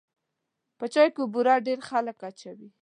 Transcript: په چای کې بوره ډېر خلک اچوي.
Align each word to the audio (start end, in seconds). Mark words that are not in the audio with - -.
په 0.77 0.85
چای 0.93 1.09
کې 1.15 1.23
بوره 1.33 1.55
ډېر 1.67 1.79
خلک 1.89 2.17
اچوي. 2.29 2.69